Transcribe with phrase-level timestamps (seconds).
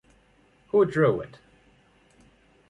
[0.69, 1.37] Who drew it?